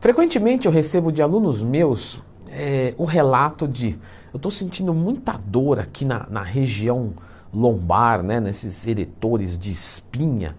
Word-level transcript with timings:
Frequentemente 0.00 0.66
eu 0.66 0.72
recebo 0.72 1.12
de 1.12 1.22
alunos 1.22 1.62
meus 1.62 2.22
é, 2.50 2.94
o 2.96 3.04
relato 3.04 3.68
de 3.68 3.98
eu 4.32 4.36
estou 4.36 4.50
sentindo 4.50 4.94
muita 4.94 5.32
dor 5.36 5.78
aqui 5.78 6.04
na, 6.04 6.26
na 6.30 6.42
região 6.42 7.12
lombar, 7.52 8.22
né, 8.22 8.40
nesses 8.40 8.86
eretores 8.86 9.58
de 9.58 9.70
espinha, 9.70 10.56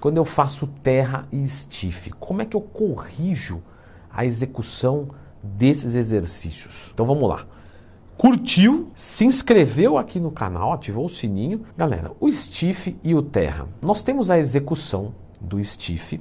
quando 0.00 0.16
eu 0.16 0.24
faço 0.24 0.66
terra 0.82 1.28
e 1.30 1.42
estife. 1.42 2.10
Como 2.10 2.42
é 2.42 2.46
que 2.46 2.56
eu 2.56 2.60
corrijo 2.60 3.62
a 4.10 4.24
execução 4.24 5.08
desses 5.42 5.94
exercícios? 5.94 6.90
Então 6.92 7.06
vamos 7.06 7.28
lá. 7.28 7.46
Curtiu, 8.16 8.90
se 8.94 9.24
inscreveu 9.24 9.98
aqui 9.98 10.18
no 10.18 10.30
canal, 10.30 10.72
ativou 10.72 11.04
o 11.04 11.10
sininho. 11.10 11.64
Galera, 11.76 12.12
o 12.18 12.30
stiff 12.32 12.96
e 13.04 13.14
o 13.14 13.22
terra. 13.22 13.68
Nós 13.80 14.02
temos 14.02 14.30
a 14.30 14.38
execução 14.38 15.14
do 15.40 15.62
stiff 15.62 16.20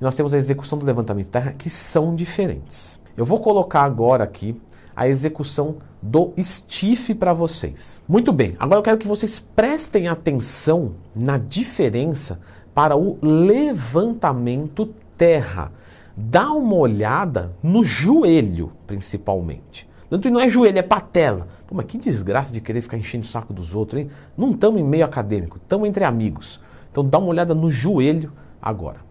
e 0.00 0.04
nós 0.04 0.14
temos 0.14 0.32
a 0.32 0.38
execução 0.38 0.78
do 0.78 0.86
levantamento 0.86 1.28
terra 1.28 1.52
que 1.52 1.68
são 1.68 2.14
diferentes. 2.14 2.98
Eu 3.16 3.24
vou 3.24 3.40
colocar 3.40 3.82
agora 3.82 4.24
aqui 4.24 4.60
a 4.96 5.06
execução 5.06 5.76
do 6.00 6.32
stiff 6.38 7.14
para 7.14 7.32
vocês. 7.32 8.02
Muito 8.08 8.32
bem, 8.32 8.56
agora 8.58 8.78
eu 8.78 8.82
quero 8.82 8.98
que 8.98 9.06
vocês 9.06 9.38
prestem 9.38 10.08
atenção 10.08 10.94
na 11.14 11.36
diferença 11.36 12.40
para 12.74 12.96
o 12.96 13.18
levantamento 13.22 14.94
terra. 15.16 15.72
Dá 16.16 16.50
uma 16.52 16.76
olhada 16.76 17.54
no 17.62 17.84
joelho, 17.84 18.72
principalmente. 18.86 19.88
Tanto 20.08 20.28
não 20.30 20.40
é 20.40 20.48
joelho, 20.48 20.78
é 20.78 20.82
patela. 20.82 21.46
Pô, 21.66 21.74
mas 21.74 21.86
que 21.86 21.98
desgraça 21.98 22.52
de 22.52 22.60
querer 22.60 22.80
ficar 22.80 22.98
enchendo 22.98 23.24
o 23.24 23.28
saco 23.28 23.52
dos 23.52 23.74
outros, 23.74 24.00
hein? 24.00 24.10
Não 24.36 24.50
estamos 24.50 24.80
em 24.80 24.84
meio 24.84 25.04
acadêmico, 25.04 25.58
estamos 25.58 25.88
entre 25.88 26.04
amigos. 26.04 26.60
Então 26.90 27.04
dá 27.04 27.18
uma 27.18 27.28
olhada 27.28 27.54
no 27.54 27.70
joelho 27.70 28.32
agora. 28.60 29.09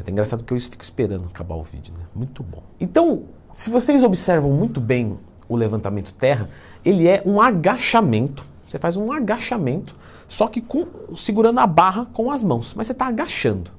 É 0.00 0.10
engraçado 0.10 0.44
que 0.44 0.54
eu 0.54 0.60
fico 0.60 0.82
esperando 0.82 1.26
acabar 1.26 1.54
o 1.54 1.62
vídeo, 1.62 1.92
né? 1.92 2.04
Muito 2.14 2.42
bom. 2.42 2.62
Então, 2.80 3.24
se 3.54 3.68
vocês 3.68 4.02
observam 4.02 4.50
muito 4.50 4.80
bem 4.80 5.18
o 5.48 5.56
levantamento 5.56 6.14
terra, 6.14 6.48
ele 6.84 7.06
é 7.06 7.22
um 7.26 7.40
agachamento. 7.40 8.44
Você 8.66 8.78
faz 8.78 8.96
um 8.96 9.12
agachamento, 9.12 9.94
só 10.26 10.46
que 10.46 10.62
com, 10.62 10.86
segurando 11.14 11.60
a 11.60 11.66
barra 11.66 12.06
com 12.06 12.30
as 12.30 12.42
mãos. 12.42 12.72
Mas 12.74 12.86
você 12.86 12.92
está 12.92 13.06
agachando, 13.06 13.70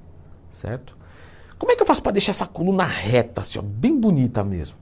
certo? 0.52 0.96
Como 1.58 1.72
é 1.72 1.76
que 1.76 1.82
eu 1.82 1.88
faço 1.88 2.04
para 2.04 2.12
deixar 2.12 2.32
essa 2.32 2.46
coluna 2.46 2.84
reta, 2.84 3.42
assim, 3.42 3.58
ó, 3.58 3.62
bem 3.62 4.00
bonita 4.00 4.44
mesmo? 4.44 4.78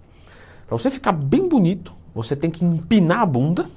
Para 0.68 0.78
você 0.78 0.90
ficar 0.90 1.14
bem 1.14 1.48
bonito, 1.48 1.94
você 2.14 2.36
tem 2.36 2.50
que 2.50 2.66
empinar 2.66 3.22
a 3.22 3.26
bunda 3.26 3.70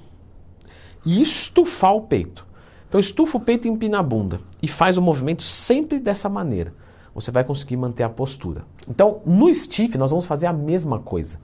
e 1.06 1.22
estufar 1.22 1.94
o 1.94 2.02
peito. 2.02 2.44
Então 2.88 3.00
estufa 3.00 3.38
o 3.38 3.40
peito 3.40 3.68
e 3.68 3.70
empina 3.70 3.98
a 3.98 4.02
bunda. 4.02 4.40
E 4.62 4.66
faz 4.66 4.96
o 4.96 5.02
movimento 5.02 5.42
sempre 5.42 6.00
dessa 6.00 6.28
maneira 6.28 6.72
você 7.14 7.30
vai 7.30 7.44
conseguir 7.44 7.76
manter 7.76 8.02
a 8.02 8.08
postura. 8.08 8.62
Então, 8.88 9.20
no 9.24 9.52
stiff, 9.54 9.96
nós 9.96 10.10
vamos 10.10 10.26
fazer 10.26 10.46
a 10.46 10.52
mesma 10.52 10.98
coisa. 10.98 11.38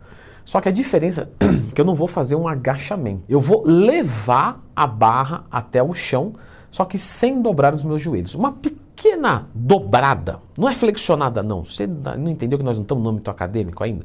Só 0.45 0.61
que 0.61 0.69
a 0.69 0.73
diferença 0.73 1.31
é 1.41 1.73
que 1.73 1.81
eu 1.81 1.85
não 1.85 1.95
vou 1.95 2.09
fazer 2.09 2.35
um 2.35 2.49
agachamento. 2.49 3.23
Eu 3.29 3.41
vou 3.41 3.63
levar 3.65 4.61
a 4.75 4.87
barra 4.87 5.45
até 5.51 5.83
o 5.83 5.95
chão, 5.95 6.33
só 6.71 6.85
que 6.85 6.99
sem 6.99 7.41
dobrar 7.41 7.73
os 7.73 7.85
meus 7.85 8.03
joelhos. 8.03 8.35
Uma 8.35 8.53
pequena 8.53 9.47
dobrada, 9.55 10.41
não 10.59 10.69
é 10.69 10.75
flexionada 10.75 11.43
não. 11.43 11.65
Você 11.65 11.87
não 11.87 12.29
entendeu 12.29 12.59
que 12.59 12.65
nós 12.65 12.77
não 12.77 12.83
estamos 12.83 13.05
no 13.05 13.11
âmbito 13.11 13.31
acadêmico 13.31 13.85
ainda? 13.85 14.05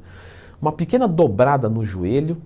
Uma 0.61 0.71
pequena 0.71 1.07
dobrada 1.07 1.67
no 1.67 1.83
joelho 1.83 2.37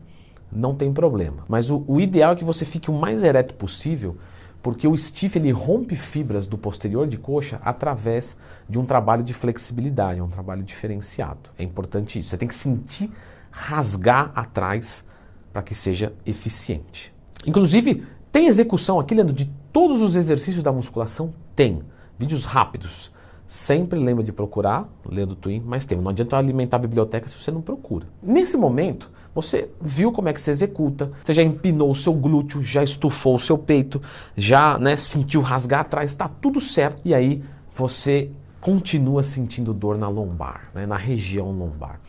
não 0.52 0.73
tem 0.73 0.92
problema. 0.94 1.44
Mas 1.48 1.70
o, 1.70 1.83
o 1.88 2.00
ideal 2.00 2.33
é 2.33 2.36
que 2.36 2.44
você 2.44 2.66
fique 2.66 2.89
o 2.89 2.94
mais 2.94 3.23
ereto 3.23 3.54
possível 3.54 4.17
porque 4.61 4.88
o 4.88 4.97
stiff 4.97 5.38
ele 5.38 5.52
rompe 5.52 5.95
fibras 5.95 6.47
do 6.47 6.57
posterior 6.57 7.07
de 7.07 7.17
coxa 7.17 7.59
através 7.63 8.38
de 8.67 8.77
um 8.77 8.85
trabalho 8.85 9.23
de 9.23 9.33
flexibilidade, 9.33 10.21
um 10.21 10.27
trabalho 10.27 10.63
diferenciado. 10.63 11.49
É 11.57 11.63
importante 11.63 12.19
isso. 12.19 12.29
Você 12.29 12.38
tem 12.38 12.47
que 12.47 12.55
sentir 12.55 13.11
rasgar 13.52 14.31
atrás 14.35 15.05
para 15.52 15.61
que 15.61 15.73
seja 15.73 16.13
eficiente. 16.25 17.13
Inclusive, 17.45 18.05
tem 18.31 18.48
execução 18.48 18.99
aqui, 18.99 19.15
Leandro, 19.15 19.33
de 19.33 19.45
todos 19.71 20.02
os 20.02 20.15
exercícios 20.15 20.61
da 20.61 20.71
musculação? 20.71 21.33
Tem. 21.55 21.81
Vídeos 22.17 22.45
rápidos. 22.45 23.11
Sempre 23.48 23.98
lembra 23.98 24.23
de 24.23 24.31
procurar, 24.31 24.87
Leandro 25.03 25.36
Twin, 25.36 25.64
mas 25.65 25.86
tem. 25.86 25.98
Não 25.98 26.11
adianta 26.11 26.37
alimentar 26.37 26.77
a 26.77 26.81
biblioteca 26.81 27.27
se 27.27 27.36
você 27.36 27.49
não 27.49 27.61
procura. 27.61 28.05
Nesse 28.21 28.55
momento, 28.55 29.09
você 29.34 29.70
viu 29.80 30.12
como 30.12 30.28
é 30.28 30.34
que 30.34 30.42
se 30.42 30.50
executa, 30.50 31.12
você 31.23 31.34
já 31.34 31.44
empinou 31.44 31.92
o 31.92 31.95
seu 31.95 32.14
glúteo, 32.14 32.62
já 32.64 32.84
estufou 32.84 33.36
o 33.36 33.40
seu 33.40 33.58
peito, 33.58 34.02
já 34.36 34.78
né, 34.78 34.98
sentiu 34.98 35.42
rasgar 35.42 35.82
atrás, 35.82 36.12
está 36.12 36.28
tudo 36.28 36.60
certo. 36.60 37.02
E 37.06 37.14
aí 37.14 37.44
você 37.76 38.32
continua 38.60 39.23
sentindo 39.23 39.73
dor 39.73 39.98
na 39.98 40.10
lombar, 40.10 40.70
né, 40.73 40.86
na 40.86 40.98
região 40.98 41.52
lombar. 41.52 42.00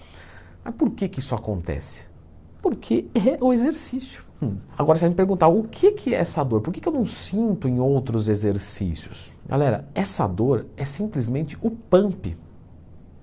Mas 0.65 0.75
por 0.75 0.91
que, 0.91 1.09
que 1.09 1.21
isso 1.21 1.35
acontece? 1.35 2.07
Porque 2.63 3.07
é 3.15 3.39
o 3.43 3.53
exercício. 3.53 4.25
Hum. 4.43 4.57
Agora 4.77 4.99
você 4.99 5.03
vai 5.03 5.11
me 5.11 5.17
perguntar, 5.17 5.49
o 5.49 5.65
que, 5.65 5.93
que 5.93 6.15
é 6.15 6.19
essa 6.19 6.43
dor? 6.43 6.61
Por 6.61 6.73
que, 6.73 6.81
que 6.81 6.89
eu 6.89 6.93
não 6.93 7.07
sinto 7.07 7.69
em 7.69 7.79
outros 7.79 8.29
exercícios? 8.29 9.33
Galera, 9.47 9.89
essa 9.95 10.27
dor 10.27 10.67
é 10.77 10.85
simplesmente 10.85 11.57
o 11.61 11.71
pump. 11.71 12.37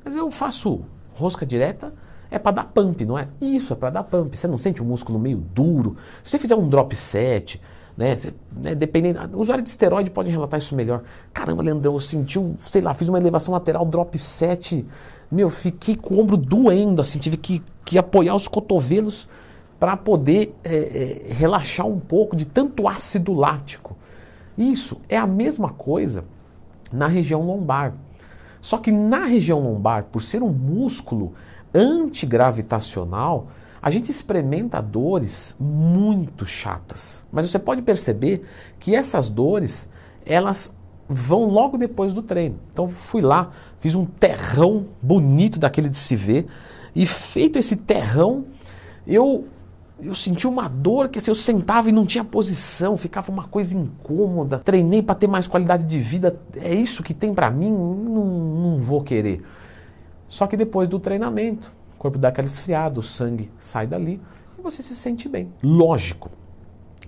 Mas 0.05 0.15
eu 0.15 0.29
faço 0.31 0.81
rosca 1.13 1.45
direta, 1.45 1.93
é 2.29 2.37
para 2.37 2.51
dar 2.51 2.63
pump, 2.65 3.05
não 3.05 3.17
é? 3.17 3.27
Isso, 3.39 3.73
é 3.73 3.75
para 3.75 3.89
dar 3.89 4.03
pump. 4.03 4.35
Você 4.35 4.47
não 4.47 4.57
sente 4.57 4.81
o 4.81 4.85
músculo 4.85 5.17
meio 5.17 5.37
duro? 5.37 5.97
Se 6.23 6.31
você 6.31 6.39
fizer 6.39 6.55
um 6.55 6.67
drop 6.67 6.95
set, 6.95 7.61
né, 7.95 8.15
você, 8.15 8.33
né 8.55 8.75
dependendo, 8.75 9.19
o 9.35 9.41
usuário 9.41 9.63
de 9.63 9.69
esteroide 9.69 10.09
pode 10.09 10.29
relatar 10.29 10.59
isso 10.59 10.75
melhor. 10.75 11.03
Caramba, 11.33 11.63
Leandrão, 11.63 11.93
eu 11.93 12.01
senti, 12.01 12.37
um, 12.37 12.53
sei 12.59 12.81
lá, 12.81 12.93
fiz 12.93 13.09
uma 13.09 13.17
elevação 13.17 13.53
lateral, 13.53 13.85
drop 13.85 14.17
set, 14.17 14.85
meu, 15.31 15.49
fiquei 15.49 15.95
com 15.95 16.15
o 16.15 16.19
ombro 16.19 16.37
doendo, 16.37 17.01
assim, 17.01 17.19
tive 17.19 17.37
que, 17.37 17.61
que 17.83 17.97
apoiar 17.97 18.35
os 18.35 18.47
cotovelos 18.47 19.27
para 19.79 19.95
poder 19.95 20.55
é, 20.63 20.75
é, 20.75 21.33
relaxar 21.33 21.85
um 21.85 21.99
pouco 21.99 22.35
de 22.35 22.45
tanto 22.45 22.87
ácido 22.87 23.33
lático. 23.33 23.95
Isso 24.57 24.99
é 25.07 25.17
a 25.17 25.27
mesma 25.27 25.69
coisa 25.69 26.25
na 26.91 27.07
região 27.07 27.41
lombar. 27.41 27.93
Só 28.61 28.77
que 28.77 28.91
na 28.91 29.25
região 29.25 29.61
lombar, 29.61 30.05
por 30.05 30.21
ser 30.21 30.41
um 30.41 30.51
músculo 30.51 31.33
antigravitacional, 31.77 33.47
a 33.81 33.91
gente 33.91 34.09
experimenta 34.09 34.81
dores 34.81 35.55
muito 35.59 36.45
chatas. 36.45 37.23
Mas 37.31 37.49
você 37.49 37.59
pode 37.59 37.81
perceber 37.81 38.43
que 38.79 38.95
essas 38.95 39.29
dores, 39.29 39.89
elas 40.25 40.75
vão 41.07 41.45
logo 41.45 41.77
depois 41.77 42.13
do 42.13 42.21
treino. 42.21 42.59
Então 42.73 42.87
fui 42.87 43.21
lá, 43.21 43.51
fiz 43.79 43.95
um 43.95 44.05
terrão 44.05 44.87
bonito 45.01 45.59
daquele 45.59 45.89
de 45.89 45.97
se 45.97 46.15
ver, 46.15 46.47
e 46.95 47.05
feito 47.05 47.59
esse 47.59 47.75
terrão, 47.75 48.45
eu 49.05 49.47
eu 49.99 50.13
senti 50.13 50.47
uma 50.47 50.67
dor 50.67 51.09
que 51.09 51.17
assim, 51.17 51.31
eu 51.31 51.35
sentava 51.35 51.89
e 51.89 51.91
não 51.91 52.05
tinha 52.05 52.23
posição, 52.23 52.97
ficava 52.97 53.31
uma 53.31 53.47
coisa 53.47 53.75
incômoda. 53.75 54.59
Treinei 54.59 55.01
para 55.01 55.15
ter 55.15 55.27
mais 55.27 55.47
qualidade 55.47 55.85
de 55.85 55.99
vida, 55.99 56.39
é 56.55 56.75
isso 56.75 57.01
que 57.01 57.13
tem 57.13 57.33
para 57.33 57.49
mim, 57.49 57.71
não, 57.71 58.25
não 58.25 58.77
vou 58.79 59.01
querer. 59.01 59.43
Só 60.27 60.47
que 60.47 60.57
depois 60.57 60.87
do 60.87 60.99
treinamento, 60.99 61.71
o 61.95 61.97
corpo 61.97 62.17
dá 62.17 62.29
aquela 62.29 62.47
esfriada, 62.47 62.99
o 62.99 63.03
sangue 63.03 63.51
sai 63.59 63.87
dali 63.87 64.21
e 64.57 64.61
você 64.61 64.81
se 64.83 64.95
sente 64.95 65.27
bem. 65.29 65.51
Lógico, 65.63 66.29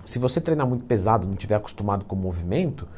se 0.04 0.18
você 0.18 0.40
treinar 0.40 0.66
muito 0.66 0.84
pesado, 0.84 1.26
não 1.26 1.34
estiver 1.34 1.54
acostumado 1.56 2.04
com 2.04 2.16
o 2.16 2.18
movimento, 2.18 2.88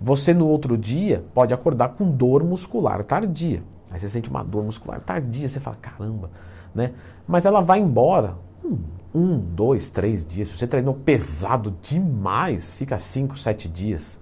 você 0.00 0.34
no 0.34 0.46
outro 0.48 0.76
dia 0.76 1.24
pode 1.32 1.54
acordar 1.54 1.90
com 1.90 2.10
dor 2.10 2.42
muscular 2.44 3.04
tardia. 3.04 3.62
Aí 3.90 4.00
você 4.00 4.08
sente 4.08 4.28
uma 4.28 4.42
dor 4.42 4.64
muscular 4.64 5.00
tardia, 5.00 5.48
você 5.48 5.60
fala, 5.60 5.76
caramba, 5.76 6.30
né? 6.74 6.92
Mas 7.26 7.44
ela 7.44 7.60
vai 7.60 7.78
embora 7.78 8.36
um, 8.64 8.78
um, 9.14 9.38
dois, 9.38 9.90
três 9.90 10.26
dias. 10.26 10.48
Se 10.48 10.58
você 10.58 10.66
treinou 10.66 10.94
pesado 10.94 11.76
demais, 11.80 12.74
fica 12.74 12.98
cinco, 12.98 13.38
sete 13.38 13.68
dias. 13.68 14.18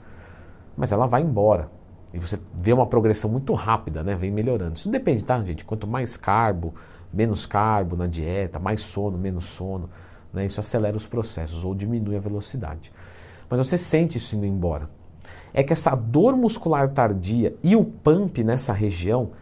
Mas 0.76 0.92
ela 0.92 1.06
vai 1.06 1.22
embora. 1.22 1.70
E 2.12 2.18
você 2.18 2.38
vê 2.54 2.72
uma 2.72 2.86
progressão 2.86 3.30
muito 3.30 3.54
rápida, 3.54 4.02
né? 4.02 4.16
Vem 4.16 4.30
melhorando. 4.30 4.76
Isso 4.76 4.90
depende, 4.90 5.24
tá, 5.24 5.42
gente? 5.42 5.64
Quanto 5.64 5.86
mais 5.86 6.16
carbo, 6.16 6.74
menos 7.12 7.46
carbo 7.46 7.96
na 7.96 8.06
dieta, 8.06 8.58
mais 8.58 8.82
sono, 8.82 9.16
menos 9.16 9.44
sono, 9.46 9.88
né? 10.32 10.46
Isso 10.46 10.60
acelera 10.60 10.96
os 10.96 11.06
processos 11.06 11.64
ou 11.64 11.74
diminui 11.74 12.16
a 12.16 12.20
velocidade. 12.20 12.92
Mas 13.48 13.66
você 13.66 13.78
sente 13.78 14.18
isso 14.18 14.34
indo 14.36 14.46
embora. 14.46 14.88
É 15.52 15.62
que 15.62 15.72
essa 15.72 15.94
dor 15.94 16.36
muscular 16.36 16.90
tardia 16.90 17.56
e 17.62 17.74
o 17.74 17.84
pump 17.84 18.42
nessa 18.44 18.72
região 18.72 19.32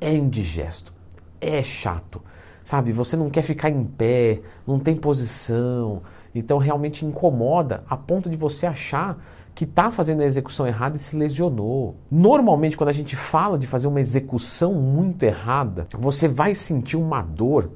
é 0.00 0.12
indigesto, 0.12 0.92
é 1.40 1.62
chato, 1.62 2.22
sabe? 2.62 2.92
Você 2.92 3.16
não 3.16 3.28
quer 3.28 3.42
ficar 3.42 3.68
em 3.68 3.84
pé, 3.84 4.40
não 4.64 4.78
tem 4.78 4.94
posição, 4.94 6.02
então 6.32 6.58
realmente 6.58 7.04
incomoda 7.04 7.82
a 7.88 7.96
ponto 7.96 8.30
de 8.30 8.36
você 8.36 8.66
achar 8.66 9.18
que 9.58 9.64
está 9.64 9.90
fazendo 9.90 10.22
a 10.22 10.24
execução 10.24 10.68
errada 10.68 10.94
e 10.94 11.00
se 11.00 11.16
lesionou. 11.16 11.96
Normalmente, 12.08 12.76
quando 12.76 12.90
a 12.90 12.92
gente 12.92 13.16
fala 13.16 13.58
de 13.58 13.66
fazer 13.66 13.88
uma 13.88 14.00
execução 14.00 14.72
muito 14.72 15.24
errada, 15.24 15.88
você 15.98 16.28
vai 16.28 16.54
sentir 16.54 16.96
uma 16.96 17.22
dor 17.22 17.72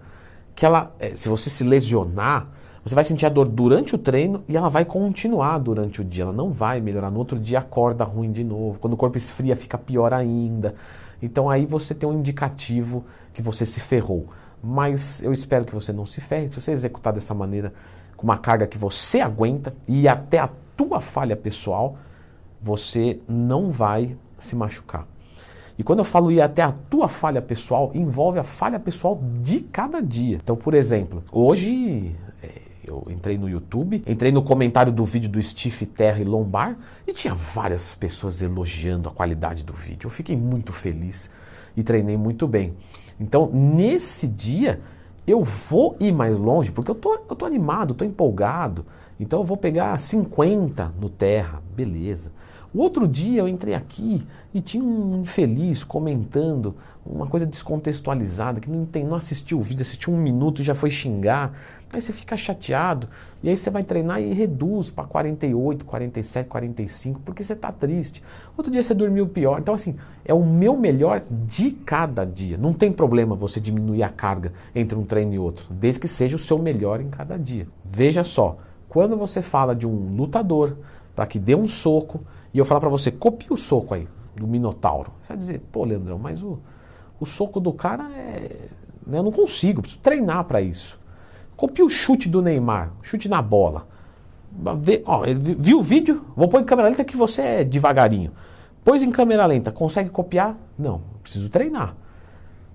que 0.55 0.65
ela, 0.65 0.95
eh, 1.01 1.17
se 1.17 1.29
você 1.29 1.51
se 1.51 1.65
lesionar, 1.65 2.47
você 2.85 2.95
vai 2.95 3.03
sentir 3.03 3.27
a 3.27 3.29
dor 3.29 3.49
durante 3.49 3.97
o 3.97 3.99
treino 3.99 4.45
e 4.49 4.57
ela 4.57 4.69
vai 4.69 4.85
continuar 4.85 5.59
durante 5.59 6.01
o 6.01 6.05
dia. 6.05 6.23
Ela 6.23 6.33
não 6.33 6.53
vai 6.53 6.81
melhorar. 6.81 7.11
No 7.11 7.19
outro 7.19 7.37
dia 7.37 7.59
acorda 7.59 8.05
ruim 8.05 8.31
de 8.31 8.45
novo. 8.45 8.79
Quando 8.79 8.93
o 8.93 8.97
corpo 8.97 9.17
esfria, 9.17 9.57
fica 9.57 9.77
pior 9.77 10.15
ainda. 10.15 10.77
Então 11.21 11.51
aí 11.51 11.67
você 11.67 11.93
tem 11.93 12.09
um 12.09 12.21
indicativo 12.21 13.05
que 13.35 13.43
você 13.43 13.67
se 13.67 13.81
ferrou. 13.81 14.29
Mas 14.63 15.21
eu 15.21 15.33
espero 15.33 15.65
que 15.65 15.75
você 15.75 15.93
não 15.93 16.07
se 16.07 16.21
ferre. 16.21 16.49
Se 16.49 16.61
você 16.61 16.71
executar 16.71 17.13
dessa 17.13 17.35
maneira, 17.35 17.73
com 18.17 18.23
uma 18.23 18.39
carga 18.39 18.69
que 18.69 18.79
você 18.79 19.21
aguenta 19.21 19.75
e 19.89 20.07
até 20.07 20.39
a 20.39 20.49
tua 20.77 21.01
falha 21.01 21.37
pessoal, 21.37 21.97
você 22.61 23.21
não 23.29 23.71
vai 23.71 24.17
se 24.39 24.55
machucar. 24.55 25.07
E 25.79 25.83
quando 25.83 26.01
eu 26.01 26.05
falo 26.05 26.31
ir 26.31 26.41
até 26.41 26.63
a 26.63 26.73
tua 26.73 27.09
falha 27.09 27.41
pessoal, 27.41 27.91
envolve 27.95 28.39
a 28.39 28.43
falha 28.43 28.79
pessoal 28.79 29.21
de 29.43 29.61
cada 29.61 30.01
dia. 30.01 30.39
Então, 30.43 30.55
por 30.55 30.75
exemplo, 30.75 31.25
hoje 31.33 32.15
é, 32.43 32.51
eu 32.85 33.07
entrei 33.09 33.39
no 33.39 33.49
YouTube, 33.49 34.03
entrei 34.07 34.31
no 34.31 34.43
comentário 34.43 34.93
do 34.93 35.05
vídeo 35.05 35.31
do 35.31 35.43
Steve 35.43 35.87
Terra 35.87 36.21
e 36.21 36.25
Lombar 36.25 36.77
e 37.07 37.13
tinha 37.13 37.35
várias 37.35 37.95
pessoas 37.95 38.43
elogiando 38.43 39.09
a 39.09 39.13
qualidade 39.13 39.65
do 39.65 39.73
vídeo. 39.73 40.07
Eu 40.07 40.11
fiquei 40.11 40.37
muito 40.37 40.73
feliz 40.73 41.31
e 41.77 41.83
treinei 41.83 42.17
muito 42.17 42.47
bem. 42.47 42.75
Então, 43.19 43.51
nesse 43.53 44.27
dia, 44.29 44.81
eu 45.27 45.43
vou 45.43 45.97
ir 46.01 46.13
mais 46.13 46.37
longe, 46.37 46.71
porque 46.71 46.91
eu 46.91 46.95
tô, 46.95 47.15
eu 47.15 47.37
tô 47.37 47.47
animado, 47.47 47.95
tô 47.95 48.05
empolgado. 48.05 48.85
Então 49.23 49.39
eu 49.41 49.45
vou 49.45 49.57
pegar 49.57 49.97
50 49.97 50.95
no 51.01 51.09
terra, 51.09 51.63
beleza. 51.77 52.33
O 52.75 52.81
outro 52.81 53.07
dia 53.07 53.41
eu 53.41 53.49
entrei 53.49 53.75
aqui 53.75 54.27
e 54.53 54.61
tinha 54.61 54.83
um 54.83 55.21
infeliz 55.21 55.85
comentando 55.85 56.75
uma 57.07 57.27
coisa 57.27 57.47
descontextualizada, 57.47 58.61
que 58.61 58.69
não, 58.69 58.85
tem, 58.85 59.05
não 59.05 59.15
assistiu 59.15 59.59
o 59.59 59.63
vídeo, 59.63 59.83
assistiu 59.83 60.13
um 60.13 60.17
minuto 60.17 60.61
e 60.61 60.65
já 60.65 60.75
foi 60.75 60.91
xingar. 60.91 61.53
Aí 61.93 62.01
você 62.01 62.13
fica 62.13 62.37
chateado, 62.39 63.07
e 63.43 63.51
aí 63.51 63.57
você 63.57 63.69
vai 63.69 63.85
treinar 63.85 64.21
e 64.21 64.33
reduz 64.33 64.89
para 64.89 65.05
48, 65.05 65.85
47, 65.85 66.49
45, 66.49 67.21
porque 67.21 67.45
você 67.45 67.53
está 67.53 67.71
triste. 67.71 68.23
Outro 68.57 68.73
dia 68.73 68.83
você 68.83 68.95
dormiu 68.95 69.29
pior. 69.29 69.61
Então, 69.61 69.75
assim, 69.75 69.97
é 70.25 70.33
o 70.33 70.43
meu 70.43 70.75
melhor 70.75 71.23
de 71.31 71.71
cada 71.71 72.25
dia. 72.25 72.57
Não 72.57 72.73
tem 72.73 72.91
problema 72.91 73.37
você 73.37 73.61
diminuir 73.61 74.03
a 74.03 74.09
carga 74.09 74.55
entre 74.75 74.97
um 74.97 75.05
treino 75.05 75.35
e 75.35 75.39
outro, 75.39 75.67
desde 75.71 76.01
que 76.01 76.09
seja 76.09 76.37
o 76.37 76.39
seu 76.39 76.59
melhor 76.59 77.03
em 77.03 77.11
cada 77.11 77.37
dia. 77.37 77.69
Veja 77.85 78.25
só, 78.25 78.57
quando 78.93 79.17
você 79.17 79.41
fala 79.41 79.75
de 79.75 79.87
um 79.87 80.15
lutador 80.15 80.77
para 81.17 81.27
que 81.27 81.39
dê 81.39 81.55
um 81.55 81.67
soco, 81.67 82.21
e 82.53 82.59
eu 82.59 82.65
falar 82.67 82.81
para 82.81 82.91
você, 82.91 83.11
copie 83.11 83.51
o 83.51 83.57
soco 83.57 83.95
aí 83.95 84.07
do 84.37 84.47
Minotauro. 84.47 85.13
Você 85.23 85.29
vai 85.29 85.37
dizer, 85.39 85.61
pô, 85.73 85.83
Leandrão, 85.83 86.19
mas 86.19 86.43
o, 86.43 86.59
o 87.19 87.25
soco 87.25 87.59
do 87.59 87.73
cara 87.73 88.11
é. 88.15 88.69
Né, 89.07 89.17
eu 89.17 89.23
não 89.23 89.33
consigo, 89.33 89.81
preciso 89.81 90.03
treinar 90.03 90.45
para 90.45 90.61
isso. 90.61 91.01
Copie 91.57 91.83
o 91.83 91.89
chute 91.89 92.29
do 92.29 92.43
Neymar, 92.43 92.93
chute 93.01 93.31
na 93.31 93.41
bola. 93.41 93.89
Vê, 94.83 95.03
ó, 95.07 95.23
viu 95.59 95.79
o 95.79 95.83
vídeo? 95.83 96.23
Vou 96.37 96.47
pôr 96.47 96.61
em 96.61 96.65
câmera 96.65 96.91
lenta 96.91 97.03
que 97.03 97.17
você 97.17 97.41
é 97.41 97.65
devagarinho. 97.65 98.33
Pôs 98.85 99.03
em 99.03 99.11
câmera 99.11 99.47
lenta, 99.47 99.73
consegue 99.73 100.11
copiar? 100.11 100.55
Não, 100.79 101.01
preciso 101.23 101.49
treinar. 101.49 101.97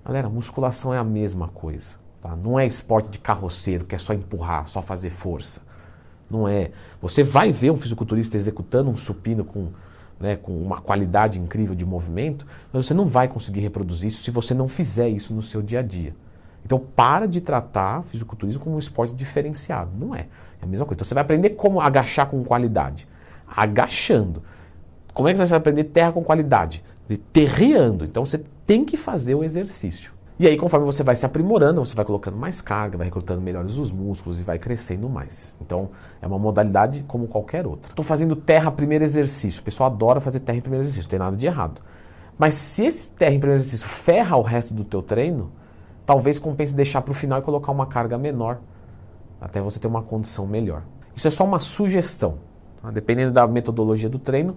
Galera, 0.04 0.28
musculação 0.28 0.92
é 0.92 0.98
a 0.98 1.04
mesma 1.04 1.46
coisa. 1.46 1.96
Tá? 2.20 2.34
Não 2.34 2.58
é 2.58 2.66
esporte 2.66 3.08
de 3.08 3.20
carroceiro, 3.20 3.84
que 3.84 3.94
é 3.94 3.98
só 3.98 4.12
empurrar, 4.12 4.66
só 4.66 4.82
fazer 4.82 5.10
força. 5.10 5.67
Não 6.30 6.46
é. 6.46 6.70
Você 7.00 7.22
vai 7.22 7.52
ver 7.52 7.70
um 7.70 7.76
fisiculturista 7.76 8.36
executando 8.36 8.90
um 8.90 8.96
supino 8.96 9.44
com 9.44 9.68
né, 10.20 10.36
com 10.36 10.52
uma 10.52 10.80
qualidade 10.80 11.38
incrível 11.38 11.74
de 11.74 11.84
movimento, 11.84 12.46
mas 12.72 12.86
você 12.86 12.92
não 12.94 13.06
vai 13.06 13.28
conseguir 13.28 13.60
reproduzir 13.60 14.08
isso 14.08 14.22
se 14.22 14.30
você 14.30 14.52
não 14.52 14.68
fizer 14.68 15.08
isso 15.08 15.32
no 15.32 15.42
seu 15.42 15.62
dia 15.62 15.78
a 15.78 15.82
dia. 15.82 16.14
Então 16.64 16.78
para 16.78 17.26
de 17.26 17.40
tratar 17.40 18.02
fisiculturismo 18.04 18.62
como 18.62 18.76
um 18.76 18.78
esporte 18.78 19.14
diferenciado. 19.14 19.90
Não 19.96 20.14
é. 20.14 20.26
É 20.60 20.64
a 20.64 20.66
mesma 20.66 20.84
coisa. 20.84 20.98
Então 20.98 21.08
você 21.08 21.14
vai 21.14 21.22
aprender 21.22 21.50
como 21.50 21.80
agachar 21.80 22.26
com 22.26 22.42
qualidade. 22.42 23.06
Agachando. 23.46 24.42
Como 25.14 25.28
é 25.28 25.32
que 25.32 25.38
você 25.38 25.46
vai 25.46 25.58
aprender 25.58 25.84
terra 25.84 26.12
com 26.12 26.22
qualidade? 26.22 26.82
Terreando. 27.32 28.04
Então 28.04 28.26
você 28.26 28.42
tem 28.66 28.84
que 28.84 28.96
fazer 28.96 29.34
o 29.34 29.42
exercício. 29.42 30.12
E 30.38 30.46
aí, 30.46 30.56
conforme 30.56 30.86
você 30.86 31.02
vai 31.02 31.16
se 31.16 31.26
aprimorando, 31.26 31.84
você 31.84 31.96
vai 31.96 32.04
colocando 32.04 32.36
mais 32.36 32.60
carga, 32.60 32.96
vai 32.96 33.06
recrutando 33.06 33.40
melhores 33.40 33.76
os 33.76 33.90
músculos 33.90 34.38
e 34.38 34.44
vai 34.44 34.56
crescendo 34.56 35.08
mais. 35.08 35.58
Então, 35.60 35.90
é 36.22 36.26
uma 36.28 36.38
modalidade 36.38 37.04
como 37.08 37.26
qualquer 37.26 37.66
outra. 37.66 37.90
Estou 37.90 38.04
fazendo 38.04 38.36
terra 38.36 38.70
primeiro 38.70 39.02
exercício. 39.02 39.60
O 39.60 39.64
pessoal 39.64 39.90
adora 39.90 40.20
fazer 40.20 40.38
terra 40.38 40.58
em 40.58 40.60
primeiro 40.60 40.84
exercício, 40.84 41.06
não 41.06 41.10
tem 41.10 41.18
nada 41.18 41.36
de 41.36 41.44
errado. 41.44 41.82
Mas 42.38 42.54
se 42.54 42.86
esse 42.86 43.10
terra 43.10 43.34
em 43.34 43.40
primeiro 43.40 43.60
exercício 43.60 43.88
ferra 43.88 44.36
o 44.36 44.42
resto 44.42 44.72
do 44.72 44.84
teu 44.84 45.02
treino, 45.02 45.50
talvez 46.06 46.38
compense 46.38 46.74
deixar 46.74 47.02
para 47.02 47.10
o 47.10 47.14
final 47.14 47.40
e 47.40 47.42
colocar 47.42 47.72
uma 47.72 47.86
carga 47.86 48.16
menor, 48.16 48.60
até 49.40 49.60
você 49.60 49.80
ter 49.80 49.88
uma 49.88 50.02
condição 50.02 50.46
melhor. 50.46 50.84
Isso 51.16 51.26
é 51.26 51.32
só 51.32 51.44
uma 51.44 51.58
sugestão. 51.58 52.38
Tá? 52.80 52.92
Dependendo 52.92 53.32
da 53.32 53.44
metodologia 53.44 54.08
do 54.08 54.20
treino, 54.20 54.56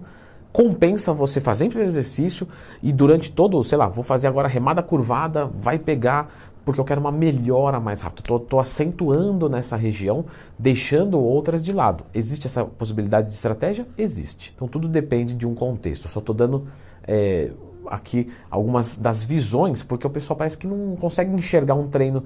compensa 0.52 1.12
você 1.12 1.40
fazer 1.40 1.68
primeiro 1.68 1.90
exercício 1.90 2.46
e 2.82 2.92
durante 2.92 3.32
todo, 3.32 3.62
sei 3.64 3.78
lá, 3.78 3.86
vou 3.86 4.04
fazer 4.04 4.28
agora 4.28 4.46
remada 4.46 4.82
curvada, 4.82 5.46
vai 5.46 5.78
pegar 5.78 6.50
porque 6.64 6.80
eu 6.80 6.84
quero 6.84 7.00
uma 7.00 7.10
melhora 7.10 7.80
mais 7.80 8.02
rápida. 8.02 8.36
Estou 8.36 8.60
acentuando 8.60 9.48
nessa 9.48 9.76
região, 9.76 10.26
deixando 10.58 11.18
outras 11.18 11.60
de 11.60 11.72
lado. 11.72 12.04
Existe 12.14 12.46
essa 12.46 12.64
possibilidade 12.64 13.28
de 13.28 13.34
estratégia? 13.34 13.86
Existe. 13.98 14.52
Então 14.54 14.68
tudo 14.68 14.86
depende 14.86 15.34
de 15.34 15.46
um 15.46 15.54
contexto. 15.54 16.04
Eu 16.04 16.10
só 16.10 16.20
estou 16.20 16.34
dando 16.34 16.68
é, 17.02 17.50
aqui 17.86 18.30
algumas 18.50 18.96
das 18.96 19.24
visões, 19.24 19.82
porque 19.82 20.06
o 20.06 20.10
pessoal 20.10 20.36
parece 20.36 20.56
que 20.56 20.66
não 20.66 20.94
consegue 20.96 21.32
enxergar 21.34 21.74
um 21.74 21.88
treino 21.88 22.24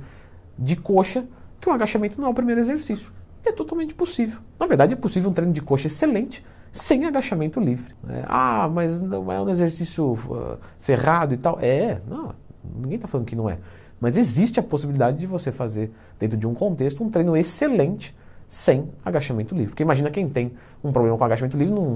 de 0.58 0.76
coxa 0.76 1.24
que 1.60 1.68
o 1.68 1.72
agachamento 1.72 2.20
não 2.20 2.28
é 2.28 2.30
o 2.30 2.34
primeiro 2.34 2.60
exercício. 2.60 3.10
É 3.44 3.52
totalmente 3.52 3.94
possível. 3.94 4.38
Na 4.58 4.66
verdade, 4.66 4.92
é 4.92 4.96
possível 4.96 5.30
um 5.30 5.32
treino 5.32 5.52
de 5.52 5.62
coxa 5.62 5.86
excelente 5.86 6.44
sem 6.76 7.04
agachamento 7.06 7.58
livre. 7.58 7.94
Né? 8.02 8.24
Ah, 8.26 8.68
mas 8.68 9.00
não 9.00 9.30
é 9.32 9.40
um 9.40 9.48
exercício 9.48 10.12
uh, 10.12 10.58
ferrado 10.78 11.34
e 11.34 11.36
tal. 11.36 11.58
É, 11.60 12.00
não, 12.08 12.34
ninguém 12.76 12.96
está 12.96 13.08
falando 13.08 13.26
que 13.26 13.36
não 13.36 13.48
é. 13.48 13.58
Mas 14.00 14.16
existe 14.16 14.60
a 14.60 14.62
possibilidade 14.62 15.18
de 15.18 15.26
você 15.26 15.50
fazer, 15.50 15.90
dentro 16.18 16.36
de 16.36 16.46
um 16.46 16.54
contexto, 16.54 17.02
um 17.02 17.10
treino 17.10 17.36
excelente 17.36 18.14
sem 18.48 18.88
agachamento 19.04 19.54
livre. 19.54 19.70
Porque 19.70 19.82
imagina 19.82 20.10
quem 20.10 20.28
tem 20.28 20.52
um 20.84 20.92
problema 20.92 21.16
com 21.16 21.24
agachamento 21.24 21.56
livre, 21.56 21.74
não, 21.74 21.90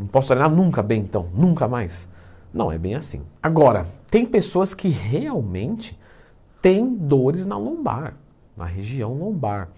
não 0.00 0.06
posso 0.06 0.28
treinar 0.28 0.50
nunca 0.50 0.82
bem, 0.82 1.02
então, 1.02 1.28
nunca 1.34 1.68
mais. 1.68 2.08
Não 2.52 2.72
é 2.72 2.78
bem 2.78 2.94
assim. 2.94 3.22
Agora, 3.42 3.86
tem 4.10 4.24
pessoas 4.24 4.74
que 4.74 4.88
realmente 4.88 5.98
têm 6.62 6.94
dores 6.94 7.46
na 7.46 7.58
lombar, 7.58 8.14
na 8.56 8.64
região 8.64 9.12
lombar. 9.12 9.68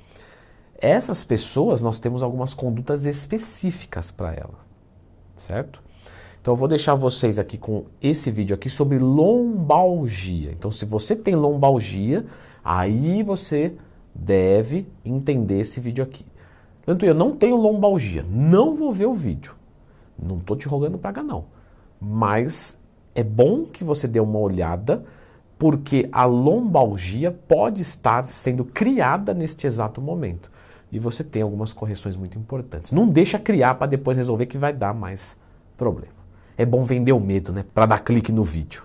Essas 0.78 1.24
pessoas, 1.24 1.80
nós 1.80 1.98
temos 1.98 2.22
algumas 2.22 2.52
condutas 2.52 3.06
específicas 3.06 4.10
para 4.10 4.34
ela, 4.34 4.58
certo? 5.46 5.82
Então 6.40 6.52
eu 6.52 6.56
vou 6.56 6.68
deixar 6.68 6.94
vocês 6.94 7.38
aqui 7.38 7.56
com 7.56 7.86
esse 8.00 8.30
vídeo 8.30 8.54
aqui 8.54 8.68
sobre 8.68 8.98
lombalgia. 8.98 10.52
Então 10.52 10.70
se 10.70 10.84
você 10.84 11.16
tem 11.16 11.34
lombalgia, 11.34 12.26
aí 12.62 13.22
você 13.22 13.74
deve 14.14 14.86
entender 15.04 15.60
esse 15.60 15.80
vídeo 15.80 16.04
aqui. 16.04 16.26
Tanto 16.84 17.04
eu 17.04 17.14
não 17.14 17.34
tenho 17.34 17.56
lombalgia, 17.56 18.24
não 18.28 18.76
vou 18.76 18.92
ver 18.92 19.06
o 19.06 19.14
vídeo. 19.14 19.54
Não 20.18 20.38
estou 20.38 20.56
te 20.56 20.68
rogando 20.68 20.98
praga 20.98 21.22
não. 21.22 21.46
Mas 22.00 22.78
é 23.14 23.24
bom 23.24 23.64
que 23.64 23.82
você 23.82 24.06
dê 24.06 24.20
uma 24.20 24.38
olhada, 24.38 25.04
porque 25.58 26.06
a 26.12 26.26
lombalgia 26.26 27.32
pode 27.32 27.80
estar 27.80 28.24
sendo 28.24 28.64
criada 28.64 29.32
neste 29.32 29.66
exato 29.66 30.02
momento 30.02 30.50
e 30.96 30.98
você 30.98 31.22
tem 31.22 31.42
algumas 31.42 31.74
correções 31.74 32.16
muito 32.16 32.38
importantes. 32.38 32.90
Não 32.90 33.06
deixa 33.06 33.38
criar 33.38 33.74
para 33.74 33.86
depois 33.86 34.16
resolver 34.16 34.46
que 34.46 34.56
vai 34.56 34.72
dar 34.72 34.94
mais 34.94 35.36
problema. 35.76 36.14
É 36.56 36.64
bom 36.64 36.84
vender 36.84 37.12
o 37.12 37.20
medo, 37.20 37.52
né? 37.52 37.66
Para 37.74 37.84
dar 37.84 37.98
clique 37.98 38.32
no 38.32 38.42
vídeo. 38.42 38.82